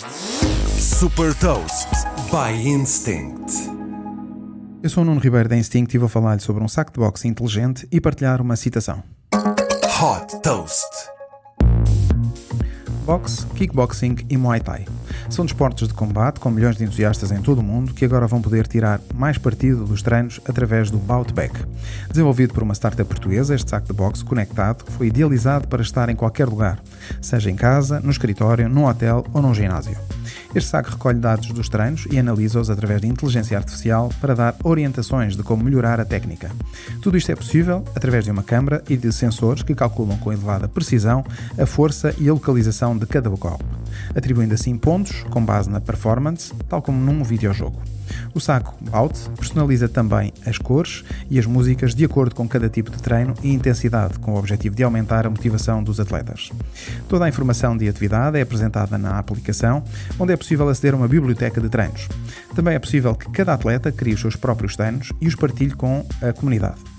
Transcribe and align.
Super 0.00 1.34
Toast 1.34 1.88
by 2.30 2.66
Instinct. 2.66 3.52
Eu 4.82 4.88
sou 4.88 5.02
o 5.02 5.06
Nuno 5.06 5.20
Ribeiro 5.20 5.46
da 5.46 5.56
Instinct 5.58 5.94
e 5.94 5.98
vou 5.98 6.08
falar-lhe 6.08 6.40
sobre 6.40 6.64
um 6.64 6.68
saco 6.68 6.90
de 6.90 6.98
boxe 6.98 7.28
inteligente 7.28 7.86
e 7.92 8.00
partilhar 8.00 8.40
uma 8.40 8.56
citação. 8.56 9.02
Hot 9.34 10.40
Toast. 10.42 10.88
Boxe, 13.04 13.44
kickboxing 13.48 14.16
e 14.30 14.38
Muay 14.38 14.60
Thai. 14.60 14.86
São 15.30 15.44
desportos 15.44 15.86
de 15.86 15.94
combate 15.94 16.40
com 16.40 16.50
milhões 16.50 16.76
de 16.76 16.82
entusiastas 16.82 17.30
em 17.30 17.40
todo 17.40 17.60
o 17.60 17.62
mundo 17.62 17.94
que 17.94 18.04
agora 18.04 18.26
vão 18.26 18.42
poder 18.42 18.66
tirar 18.66 19.00
mais 19.14 19.38
partido 19.38 19.84
dos 19.84 20.02
treinos 20.02 20.40
através 20.44 20.90
do 20.90 20.98
Boutback. 20.98 21.54
Desenvolvido 22.10 22.52
por 22.52 22.64
uma 22.64 22.74
startup 22.74 23.08
portuguesa, 23.08 23.54
este 23.54 23.70
saco 23.70 23.86
de 23.86 23.92
boxe 23.92 24.24
conectado 24.24 24.84
foi 24.90 25.06
idealizado 25.06 25.68
para 25.68 25.82
estar 25.82 26.08
em 26.08 26.16
qualquer 26.16 26.48
lugar, 26.48 26.82
seja 27.22 27.48
em 27.48 27.54
casa, 27.54 28.00
no 28.00 28.10
escritório, 28.10 28.68
num 28.68 28.86
hotel 28.86 29.24
ou 29.32 29.40
num 29.40 29.54
ginásio. 29.54 29.96
Este 30.52 30.68
saco 30.68 30.90
recolhe 30.90 31.20
dados 31.20 31.48
dos 31.52 31.68
treinos 31.68 32.08
e 32.10 32.18
analisa-os 32.18 32.68
através 32.68 33.00
de 33.00 33.06
inteligência 33.06 33.56
artificial 33.56 34.10
para 34.20 34.34
dar 34.34 34.56
orientações 34.64 35.36
de 35.36 35.44
como 35.44 35.62
melhorar 35.62 36.00
a 36.00 36.04
técnica. 36.04 36.50
Tudo 37.00 37.16
isto 37.16 37.30
é 37.30 37.36
possível 37.36 37.84
através 37.94 38.24
de 38.24 38.32
uma 38.32 38.42
câmara 38.42 38.82
e 38.88 38.96
de 38.96 39.12
sensores 39.12 39.62
que 39.62 39.76
calculam 39.76 40.18
com 40.18 40.32
elevada 40.32 40.68
precisão 40.68 41.24
a 41.56 41.66
força 41.66 42.12
e 42.18 42.28
a 42.28 42.32
localização 42.32 42.98
de 42.98 43.06
cada 43.06 43.30
golpe, 43.30 43.64
atribuindo 44.14 44.54
assim 44.54 44.76
pontos 44.76 45.24
com 45.30 45.44
base 45.44 45.70
na 45.70 45.80
performance, 45.80 46.52
tal 46.68 46.82
como 46.82 46.98
num 46.98 47.22
videojogo. 47.22 47.80
O 48.34 48.40
saco 48.40 48.74
Bout 48.80 49.18
personaliza 49.36 49.88
também 49.88 50.32
as 50.44 50.58
cores 50.58 51.04
e 51.28 51.38
as 51.38 51.46
músicas 51.46 51.94
de 51.94 52.04
acordo 52.04 52.34
com 52.34 52.48
cada 52.48 52.68
tipo 52.68 52.90
de 52.90 53.00
treino 53.02 53.34
e 53.42 53.52
intensidade, 53.52 54.18
com 54.18 54.32
o 54.32 54.38
objetivo 54.38 54.74
de 54.74 54.82
aumentar 54.82 55.26
a 55.26 55.30
motivação 55.30 55.82
dos 55.82 56.00
atletas. 56.00 56.50
Toda 57.08 57.24
a 57.24 57.28
informação 57.28 57.76
de 57.76 57.88
atividade 57.88 58.38
é 58.38 58.42
apresentada 58.42 58.98
na 58.98 59.18
aplicação, 59.18 59.82
onde 60.18 60.32
é 60.32 60.36
possível 60.36 60.68
aceder 60.68 60.94
a 60.94 60.96
uma 60.96 61.08
biblioteca 61.08 61.60
de 61.60 61.68
treinos. 61.68 62.08
Também 62.54 62.74
é 62.74 62.78
possível 62.78 63.14
que 63.14 63.30
cada 63.30 63.54
atleta 63.54 63.92
crie 63.92 64.14
os 64.14 64.20
seus 64.20 64.36
próprios 64.36 64.76
treinos 64.76 65.12
e 65.20 65.28
os 65.28 65.34
partilhe 65.34 65.74
com 65.74 66.04
a 66.20 66.32
comunidade. 66.32 66.89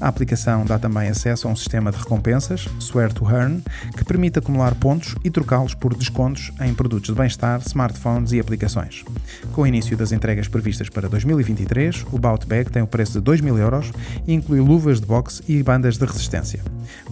A 0.00 0.08
aplicação 0.08 0.64
dá 0.64 0.78
também 0.78 1.08
acesso 1.08 1.48
a 1.48 1.50
um 1.50 1.56
sistema 1.56 1.90
de 1.90 1.98
recompensas, 1.98 2.68
Swear 2.80 3.12
to 3.12 3.28
Earn, 3.30 3.62
que 3.96 4.04
permite 4.04 4.38
acumular 4.38 4.74
pontos 4.74 5.14
e 5.24 5.30
trocá-los 5.30 5.74
por 5.74 5.94
descontos 5.96 6.52
em 6.60 6.74
produtos 6.74 7.10
de 7.10 7.14
bem-estar, 7.14 7.60
smartphones 7.66 8.32
e 8.32 8.40
aplicações. 8.40 9.04
Com 9.52 9.62
o 9.62 9.66
início 9.66 9.96
das 9.96 10.12
entregas 10.12 10.48
previstas 10.48 10.88
para 10.88 11.08
2023, 11.08 12.06
o 12.12 12.18
Bout 12.18 12.46
Bag 12.46 12.70
tem 12.70 12.82
o 12.82 12.86
preço 12.86 13.14
de 13.14 13.20
2 13.20 13.40
mil 13.40 13.58
euros 13.58 13.90
e 14.26 14.34
inclui 14.34 14.60
luvas 14.60 15.00
de 15.00 15.06
boxe 15.06 15.42
e 15.48 15.62
bandas 15.62 15.96
de 15.96 16.04
resistência. 16.04 16.62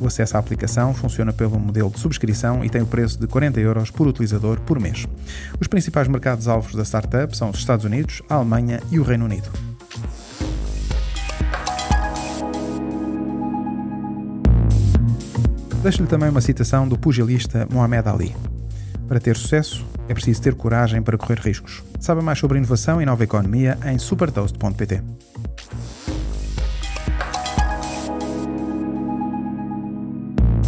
O 0.00 0.06
acesso 0.06 0.36
à 0.36 0.41
aplicação 0.41 0.94
funciona 0.94 1.32
pelo 1.32 1.58
modelo 1.58 1.91
de 1.91 1.98
subscrição 1.98 2.64
e 2.64 2.70
tem 2.70 2.82
o 2.82 2.86
preço 2.86 3.19
de 3.19 3.27
40 3.27 3.60
euros 3.60 3.91
por 3.91 4.06
utilizador 4.06 4.60
por 4.60 4.78
mês. 4.78 5.06
Os 5.60 5.66
principais 5.66 6.08
mercados-alvos 6.08 6.75
da 6.75 6.84
startup 6.84 7.36
são 7.36 7.50
os 7.50 7.58
Estados 7.58 7.84
Unidos, 7.84 8.22
a 8.28 8.34
Alemanha 8.34 8.80
e 8.91 8.98
o 8.98 9.02
Reino 9.02 9.25
Unido. 9.25 9.73
Deixo-lhe 15.85 16.09
também 16.09 16.31
uma 16.31 16.41
citação 16.41 16.89
do 16.89 16.99
pugilista 16.99 17.69
Muhammad 17.71 18.07
Ali. 18.07 18.35
Para 19.07 19.21
ter 19.21 19.37
sucesso, 19.37 19.85
é 20.09 20.15
preciso 20.15 20.41
ter 20.41 20.55
coragem 20.55 21.03
para 21.03 21.19
correr 21.19 21.39
riscos. 21.39 21.83
Saiba 22.01 22.23
mais 22.23 22.39
sobre 22.39 22.57
inovação 22.57 23.03
e 23.03 23.05
nova 23.05 23.23
economia 23.23 23.77
em 23.85 23.99
supertoast.pt. 23.99 25.03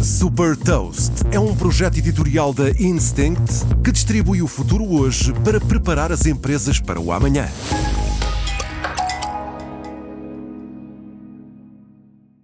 Super 0.03 0.55
Toast 0.55 1.13
é 1.31 1.39
um 1.39 1.55
projeto 1.55 1.97
editorial 1.97 2.53
da 2.53 2.69
Instinct 2.79 3.65
que 3.83 3.91
distribui 3.91 4.43
o 4.43 4.47
futuro 4.47 4.85
hoje 4.85 5.33
para 5.43 5.59
preparar 5.59 6.11
as 6.11 6.27
empresas 6.27 6.79
para 6.79 6.99
o 6.99 7.11
amanhã. 7.11 7.47